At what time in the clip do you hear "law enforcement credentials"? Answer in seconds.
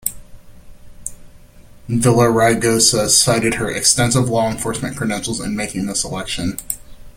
4.29-5.39